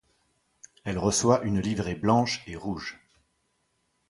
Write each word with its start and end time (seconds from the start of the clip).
Elle 0.83 0.97
reçoit 0.97 1.43
une 1.43 1.59
livrée 1.59 1.93
blanche 1.93 2.41
et 2.47 2.55
rouge. 2.55 2.97